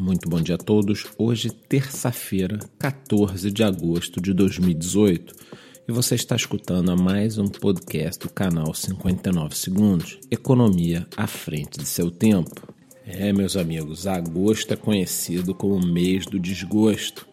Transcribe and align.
Muito 0.00 0.28
bom 0.28 0.40
dia 0.40 0.54
a 0.54 0.58
todos. 0.58 1.06
Hoje, 1.18 1.50
terça-feira, 1.50 2.60
14 2.78 3.50
de 3.50 3.64
agosto 3.64 4.20
de 4.20 4.32
2018, 4.32 5.34
e 5.88 5.92
você 5.92 6.14
está 6.14 6.36
escutando 6.36 6.92
a 6.92 6.96
mais 6.96 7.36
um 7.36 7.48
podcast 7.48 8.24
do 8.24 8.32
canal 8.32 8.72
59 8.72 9.56
Segundos 9.56 10.20
Economia 10.30 11.04
à 11.16 11.26
frente 11.26 11.80
de 11.80 11.84
seu 11.84 12.12
tempo. 12.12 12.72
É, 13.04 13.32
meus 13.32 13.56
amigos, 13.56 14.06
agosto 14.06 14.72
é 14.72 14.76
conhecido 14.76 15.52
como 15.52 15.84
mês 15.84 16.26
do 16.26 16.38
desgosto 16.38 17.26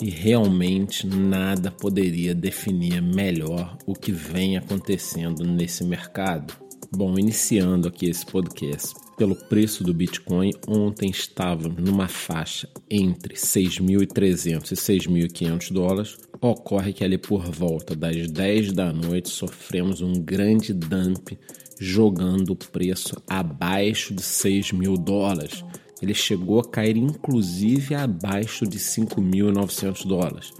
e 0.00 0.08
realmente 0.08 1.08
nada 1.08 1.72
poderia 1.72 2.32
definir 2.32 3.02
melhor 3.02 3.76
o 3.86 3.92
que 3.92 4.12
vem 4.12 4.56
acontecendo 4.56 5.44
nesse 5.44 5.82
mercado. 5.82 6.54
Bom, 6.92 7.18
iniciando 7.18 7.88
aqui 7.88 8.06
esse 8.06 8.24
podcast 8.24 8.94
pelo 9.16 9.36
preço 9.36 9.84
do 9.84 9.94
Bitcoin, 9.94 10.52
ontem 10.66 11.10
estava 11.10 11.68
numa 11.68 12.08
faixa 12.08 12.68
entre 12.90 13.34
6.300 13.34 14.72
e 14.72 14.74
6.500 14.74 15.72
dólares. 15.72 16.18
Ocorre 16.40 16.92
que 16.92 17.04
ali 17.04 17.16
por 17.16 17.44
volta 17.44 17.94
das 17.94 18.30
10 18.30 18.72
da 18.72 18.92
noite 18.92 19.28
sofremos 19.28 20.00
um 20.00 20.14
grande 20.14 20.72
dump 20.72 21.38
jogando 21.78 22.50
o 22.50 22.56
preço 22.56 23.16
abaixo 23.28 24.14
de 24.14 24.22
6 24.22 24.72
mil 24.72 24.96
dólares. 24.96 25.64
Ele 26.02 26.14
chegou 26.14 26.60
a 26.60 26.68
cair 26.68 26.96
inclusive 26.96 27.94
abaixo 27.94 28.66
de 28.66 28.78
5.900 28.78 30.06
dólares. 30.06 30.52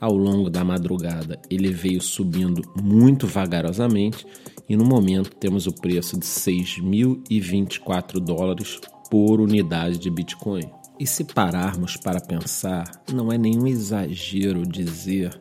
Ao 0.00 0.16
longo 0.16 0.50
da 0.50 0.64
madrugada, 0.64 1.40
ele 1.48 1.70
veio 1.70 2.00
subindo 2.00 2.60
muito 2.82 3.26
vagarosamente 3.26 4.26
e 4.68 4.76
no 4.76 4.84
momento 4.84 5.34
temos 5.36 5.66
o 5.66 5.72
preço 5.72 6.18
de 6.18 6.26
6.024 6.26 8.20
dólares 8.20 8.80
por 9.10 9.40
unidade 9.40 9.98
de 9.98 10.10
Bitcoin. 10.10 10.70
E 10.98 11.06
se 11.06 11.24
pararmos 11.24 11.96
para 11.96 12.20
pensar, 12.20 13.02
não 13.12 13.32
é 13.32 13.38
nenhum 13.38 13.66
exagero 13.66 14.66
dizer 14.66 15.38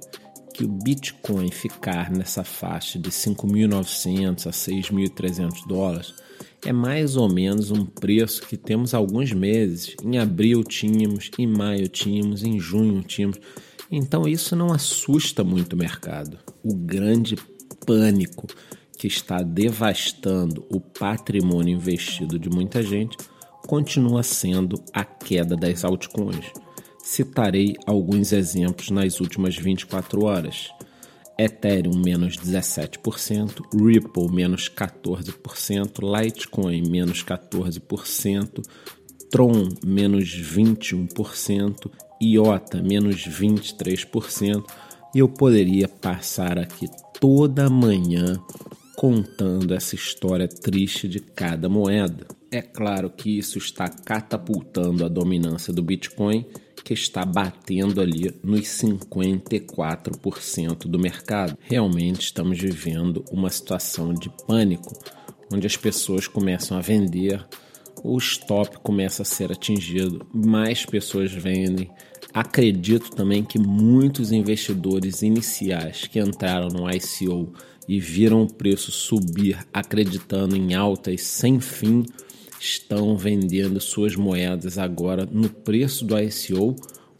que 0.53 0.63
o 0.63 0.67
Bitcoin 0.67 1.49
ficar 1.51 2.11
nessa 2.11 2.43
faixa 2.43 2.99
de 2.99 3.09
5.900 3.09 4.47
a 4.47 4.51
6.300 4.51 5.67
dólares 5.67 6.13
é 6.65 6.71
mais 6.71 7.15
ou 7.15 7.31
menos 7.31 7.71
um 7.71 7.85
preço 7.85 8.45
que 8.45 8.55
temos 8.55 8.93
há 8.93 8.97
alguns 8.97 9.31
meses. 9.33 9.95
Em 10.03 10.19
abril 10.19 10.63
tínhamos, 10.63 11.31
em 11.37 11.47
maio 11.47 11.87
tínhamos, 11.87 12.43
em 12.43 12.59
junho 12.59 13.01
tínhamos. 13.01 13.39
Então 13.91 14.27
isso 14.27 14.55
não 14.55 14.71
assusta 14.71 15.43
muito 15.43 15.73
o 15.73 15.77
mercado. 15.77 16.37
O 16.63 16.75
grande 16.75 17.35
pânico 17.85 18.47
que 19.01 19.07
está 19.07 19.41
devastando 19.41 20.63
o 20.69 20.79
patrimônio 20.79 21.73
investido 21.73 22.37
de 22.37 22.51
muita 22.51 22.83
gente 22.83 23.17
continua 23.65 24.21
sendo 24.21 24.79
a 24.93 25.03
queda 25.03 25.55
das 25.55 25.83
altcoins. 25.83 26.51
Citarei 27.03 27.73
alguns 27.87 28.31
exemplos 28.31 28.91
nas 28.91 29.19
últimas 29.19 29.55
24 29.55 30.23
horas. 30.23 30.69
Ethereum 31.35 31.97
menos 31.97 32.37
17%, 32.37 33.63
Ripple 33.73 34.31
menos 34.31 34.69
14%, 34.69 36.23
Litecoin 36.23 36.87
menos 36.87 37.23
14%, 37.23 38.61
Tron 39.31 39.69
menos 39.83 40.29
21%, 40.29 41.91
IOTA 42.21 42.83
menos 42.83 43.27
23%, 43.27 44.63
e 45.15 45.17
eu 45.17 45.27
poderia 45.27 45.87
passar 45.87 46.59
aqui 46.59 46.87
toda 47.19 47.67
manhã 47.67 48.39
contando 49.01 49.73
essa 49.73 49.95
história 49.95 50.47
triste 50.47 51.07
de 51.07 51.19
cada 51.19 51.67
moeda. 51.67 52.27
É 52.51 52.61
claro 52.61 53.09
que 53.09 53.35
isso 53.35 53.57
está 53.57 53.89
catapultando 53.89 55.03
a 55.03 55.07
dominância 55.07 55.73
do 55.73 55.81
Bitcoin, 55.81 56.45
que 56.85 56.93
está 56.93 57.25
batendo 57.25 57.99
ali 57.99 58.31
nos 58.43 58.61
54% 58.61 60.85
do 60.85 60.99
mercado. 60.99 61.57
Realmente 61.61 62.25
estamos 62.25 62.59
vivendo 62.59 63.25
uma 63.31 63.49
situação 63.49 64.13
de 64.13 64.29
pânico, 64.45 64.93
onde 65.51 65.65
as 65.65 65.75
pessoas 65.75 66.27
começam 66.27 66.77
a 66.77 66.81
vender, 66.81 67.43
o 68.03 68.15
stop 68.19 68.77
começa 68.83 69.23
a 69.23 69.25
ser 69.25 69.51
atingido, 69.51 70.23
mais 70.31 70.85
pessoas 70.85 71.31
vendem. 71.31 71.89
Acredito 72.31 73.09
também 73.09 73.43
que 73.43 73.57
muitos 73.57 74.31
investidores 74.31 75.23
iniciais 75.23 76.05
que 76.05 76.19
entraram 76.19 76.67
no 76.67 76.87
ICO 76.87 77.51
e 77.91 77.99
viram 77.99 78.43
o 78.43 78.47
preço 78.47 78.89
subir 78.89 79.67
acreditando 79.73 80.55
em 80.55 80.73
altas 80.73 81.23
sem 81.23 81.59
fim, 81.59 82.05
estão 82.57 83.17
vendendo 83.17 83.81
suas 83.81 84.15
moedas 84.15 84.77
agora 84.77 85.27
no 85.29 85.49
preço 85.49 86.05
do 86.05 86.17
ICO 86.17 86.73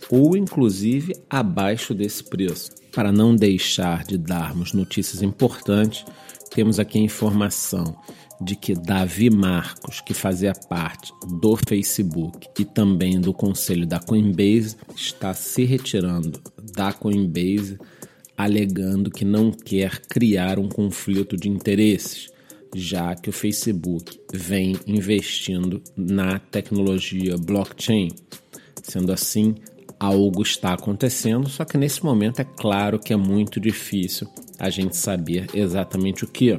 ou 0.10 0.38
inclusive 0.38 1.14
abaixo 1.30 1.94
desse 1.94 2.24
preço. 2.24 2.72
Para 2.90 3.12
não 3.12 3.36
deixar 3.36 4.06
de 4.06 4.18
darmos 4.18 4.72
notícias 4.72 5.22
importantes, 5.22 6.06
temos 6.56 6.80
aqui 6.80 7.00
a 7.00 7.04
informação 7.04 7.94
de 8.40 8.56
que 8.56 8.74
Davi 8.74 9.30
Marcos, 9.30 10.00
que 10.00 10.14
fazia 10.14 10.54
parte 10.54 11.12
do 11.38 11.58
Facebook 11.58 12.48
e 12.58 12.64
também 12.64 13.20
do 13.20 13.34
conselho 13.34 13.86
da 13.86 14.00
Coinbase, 14.00 14.78
está 14.96 15.34
se 15.34 15.66
retirando 15.66 16.40
da 16.74 16.94
Coinbase 16.94 17.78
alegando 18.44 19.12
que 19.12 19.24
não 19.24 19.52
quer 19.52 20.02
criar 20.07 20.57
um 20.57 20.68
conflito 20.68 21.38
de 21.38 21.50
interesses, 21.50 22.29
já 22.75 23.16
que 23.16 23.29
o 23.29 23.34
Facebook 23.34 24.19
vem 24.34 24.75
investindo 24.88 25.81
na 25.96 26.40
tecnologia 26.40 27.38
blockchain. 27.38 28.09
Sendo 28.84 29.12
assim, 29.12 29.56
algo 30.00 30.41
está 30.41 30.74
acontecendo, 30.74 31.47
só 31.50 31.63
que 31.63 31.78
nesse 31.78 32.03
momento 32.03 32.40
é 32.40 32.44
claro 32.44 32.97
que 32.97 33.13
é 33.13 33.18
muito 33.18 33.59
difícil 33.59 34.28
a 34.57 34.69
gente 34.69 34.97
saber 34.97 35.47
exatamente 35.53 36.24
o 36.24 36.28
que. 36.28 36.57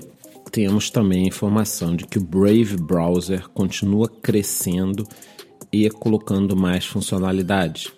Temos 0.50 0.91
também 0.91 1.25
a 1.25 1.28
informação 1.28 1.97
de 1.97 2.04
que 2.06 2.19
o 2.19 2.25
Brave 2.25 2.76
Browser 2.76 3.48
continua 3.48 4.09
crescendo 4.09 5.06
e 5.72 5.88
colocando 5.88 6.54
mais 6.54 6.84
funcionalidades. 6.84 7.91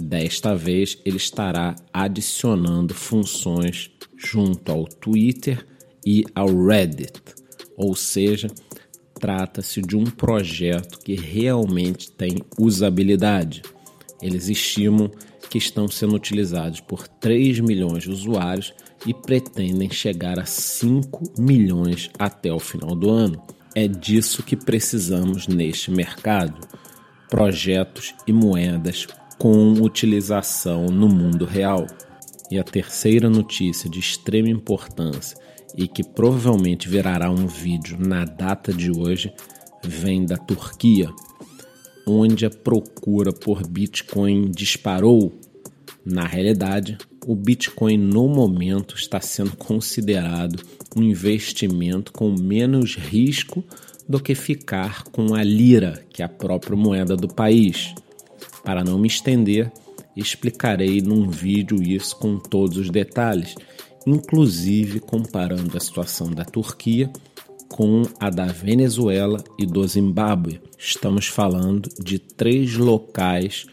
Desta 0.00 0.54
vez, 0.54 0.98
ele 1.04 1.16
estará 1.16 1.74
adicionando 1.92 2.94
funções 2.94 3.90
junto 4.16 4.70
ao 4.70 4.84
Twitter 4.84 5.66
e 6.06 6.24
ao 6.34 6.48
Reddit, 6.66 7.20
ou 7.76 7.94
seja, 7.94 8.48
trata-se 9.18 9.82
de 9.82 9.96
um 9.96 10.04
projeto 10.04 11.00
que 11.00 11.14
realmente 11.14 12.10
tem 12.12 12.36
usabilidade. 12.58 13.62
Eles 14.22 14.48
estimam 14.48 15.10
que 15.50 15.58
estão 15.58 15.88
sendo 15.88 16.14
utilizados 16.14 16.80
por 16.80 17.08
3 17.08 17.60
milhões 17.60 18.04
de 18.04 18.10
usuários 18.10 18.72
e 19.06 19.12
pretendem 19.12 19.90
chegar 19.90 20.38
a 20.38 20.44
5 20.44 21.40
milhões 21.40 22.10
até 22.18 22.52
o 22.52 22.58
final 22.58 22.94
do 22.94 23.10
ano. 23.10 23.42
É 23.74 23.86
disso 23.86 24.42
que 24.42 24.56
precisamos 24.56 25.46
neste 25.46 25.90
mercado: 25.90 26.66
projetos 27.28 28.14
e 28.26 28.32
moedas 28.32 29.06
com 29.38 29.72
utilização 29.74 30.86
no 30.86 31.08
mundo 31.08 31.44
real. 31.44 31.86
E 32.50 32.58
a 32.58 32.64
terceira 32.64 33.28
notícia 33.30 33.88
de 33.88 34.00
extrema 34.00 34.48
importância 34.48 35.38
e 35.76 35.86
que 35.86 36.02
provavelmente 36.02 36.88
virará 36.88 37.30
um 37.30 37.46
vídeo 37.46 37.96
na 37.98 38.24
data 38.24 38.72
de 38.72 38.90
hoje 38.90 39.32
vem 39.84 40.24
da 40.24 40.36
Turquia, 40.36 41.10
onde 42.06 42.46
a 42.46 42.50
procura 42.50 43.32
por 43.32 43.66
Bitcoin 43.66 44.50
disparou. 44.50 45.32
Na 46.04 46.26
realidade, 46.26 46.96
o 47.26 47.36
Bitcoin 47.36 47.98
no 47.98 48.26
momento 48.28 48.96
está 48.96 49.20
sendo 49.20 49.56
considerado 49.56 50.62
um 50.96 51.02
investimento 51.02 52.12
com 52.12 52.34
menos 52.34 52.96
risco 52.96 53.62
do 54.08 54.18
que 54.18 54.34
ficar 54.34 55.04
com 55.04 55.34
a 55.34 55.44
lira, 55.44 56.02
que 56.10 56.22
é 56.22 56.24
a 56.24 56.28
própria 56.28 56.76
moeda 56.76 57.14
do 57.14 57.28
país. 57.28 57.94
Para 58.64 58.84
não 58.84 58.98
me 58.98 59.08
estender, 59.08 59.70
explicarei 60.16 61.00
num 61.00 61.28
vídeo 61.28 61.82
isso 61.82 62.16
com 62.16 62.38
todos 62.38 62.76
os 62.76 62.90
detalhes, 62.90 63.54
inclusive 64.06 65.00
comparando 65.00 65.76
a 65.76 65.80
situação 65.80 66.30
da 66.30 66.44
Turquia 66.44 67.10
com 67.68 68.02
a 68.18 68.30
da 68.30 68.46
Venezuela 68.46 69.42
e 69.58 69.66
do 69.66 69.86
Zimbábue. 69.86 70.60
Estamos 70.78 71.26
falando 71.26 71.88
de 72.02 72.18
três 72.18 72.74
locais 72.76 73.66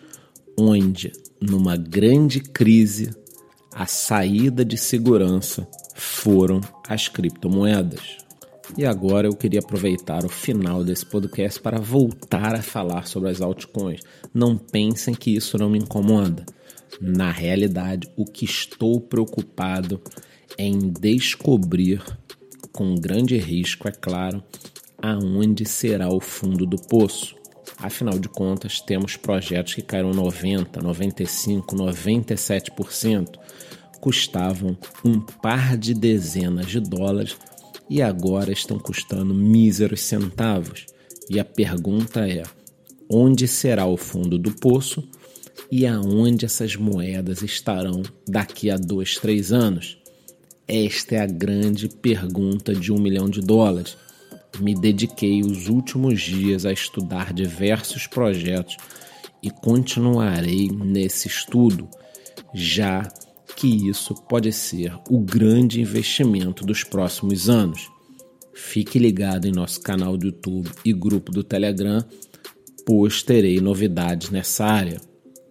onde, 0.57 1.11
numa 1.41 1.75
grande 1.75 2.39
crise, 2.39 3.11
a 3.73 3.85
saída 3.85 4.63
de 4.63 4.77
segurança 4.77 5.67
foram 5.95 6.61
as 6.87 7.07
criptomoedas. 7.07 8.24
E 8.77 8.85
agora 8.85 9.27
eu 9.27 9.35
queria 9.35 9.59
aproveitar 9.59 10.25
o 10.25 10.29
final 10.29 10.83
desse 10.83 11.05
podcast 11.05 11.59
para 11.59 11.79
voltar 11.79 12.55
a 12.55 12.61
falar 12.61 13.07
sobre 13.07 13.29
as 13.29 13.39
altcoins. 13.39 14.01
Não 14.33 14.57
pensem 14.57 15.13
que 15.13 15.35
isso 15.35 15.57
não 15.57 15.69
me 15.69 15.77
incomoda. 15.77 16.45
Na 16.99 17.31
realidade, 17.31 18.09
o 18.15 18.25
que 18.25 18.45
estou 18.45 18.99
preocupado 18.99 20.01
é 20.57 20.65
em 20.65 20.89
descobrir, 20.89 22.01
com 22.71 22.95
grande 22.95 23.37
risco, 23.37 23.87
é 23.87 23.91
claro, 23.91 24.43
aonde 25.01 25.65
será 25.65 26.09
o 26.09 26.19
fundo 26.19 26.65
do 26.65 26.77
poço. 26.77 27.35
Afinal 27.77 28.17
de 28.17 28.29
contas, 28.29 28.79
temos 28.79 29.15
projetos 29.17 29.75
que 29.75 29.81
caíram 29.81 30.11
90, 30.11 30.81
95, 30.81 31.75
97%, 31.75 33.37
custavam 33.99 34.77
um 35.03 35.19
par 35.19 35.77
de 35.77 35.93
dezenas 35.93 36.67
de 36.67 36.79
dólares 36.79 37.37
e 37.89 38.01
agora 38.01 38.51
estão 38.51 38.79
custando 38.79 39.33
míseros 39.33 40.01
centavos. 40.01 40.85
E 41.29 41.39
a 41.39 41.45
pergunta 41.45 42.27
é: 42.27 42.43
onde 43.09 43.47
será 43.47 43.85
o 43.85 43.97
fundo 43.97 44.37
do 44.37 44.51
poço 44.51 45.07
e 45.71 45.85
aonde 45.85 46.45
essas 46.45 46.75
moedas 46.75 47.41
estarão 47.41 48.03
daqui 48.27 48.69
a 48.69 48.77
dois, 48.77 49.15
três 49.17 49.51
anos? 49.51 49.97
Esta 50.67 51.15
é 51.15 51.19
a 51.19 51.27
grande 51.27 51.87
pergunta 51.87 52.73
de 52.73 52.91
um 52.91 52.99
milhão 52.99 53.29
de 53.29 53.39
dólares. 53.39 53.97
Me 54.59 54.73
dediquei 54.73 55.41
os 55.41 55.67
últimos 55.67 56.21
dias 56.21 56.65
a 56.65 56.71
estudar 56.71 57.33
diversos 57.33 58.07
projetos 58.07 58.77
e 59.43 59.51
continuarei 59.51 60.69
nesse 60.69 61.27
estudo, 61.27 61.87
já 62.53 63.07
que 63.55 63.87
isso 63.87 64.13
pode 64.13 64.51
ser 64.51 64.93
o 65.09 65.19
grande 65.19 65.81
investimento 65.81 66.65
dos 66.65 66.83
próximos 66.83 67.49
anos. 67.49 67.89
Fique 68.53 68.99
ligado 68.99 69.47
em 69.47 69.51
nosso 69.51 69.81
canal 69.81 70.17
do 70.17 70.27
YouTube 70.27 70.69
e 70.83 70.93
grupo 70.93 71.31
do 71.31 71.43
Telegram, 71.43 72.03
pois 72.85 73.23
terei 73.23 73.59
novidades 73.59 74.29
nessa 74.29 74.65
área. 74.65 75.01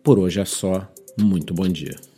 Por 0.03 0.19
hoje 0.19 0.41
é 0.41 0.45
só. 0.45 0.91
Muito 1.19 1.55
bom 1.55 1.69
dia. 1.69 2.13